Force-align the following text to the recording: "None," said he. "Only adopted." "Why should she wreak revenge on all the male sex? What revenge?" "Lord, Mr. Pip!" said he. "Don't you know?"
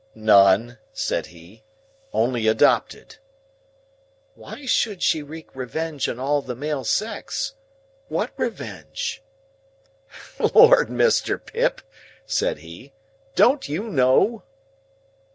"None," 0.15 0.79
said 0.93 1.27
he. 1.27 1.61
"Only 2.11 2.47
adopted." 2.47 3.17
"Why 4.33 4.65
should 4.65 5.03
she 5.03 5.21
wreak 5.21 5.55
revenge 5.55 6.09
on 6.09 6.17
all 6.17 6.41
the 6.41 6.55
male 6.55 6.83
sex? 6.83 7.53
What 8.07 8.31
revenge?" 8.35 9.21
"Lord, 10.39 10.87
Mr. 10.87 11.39
Pip!" 11.39 11.81
said 12.25 12.57
he. 12.65 12.93
"Don't 13.35 13.69
you 13.69 13.91
know?" 13.91 14.41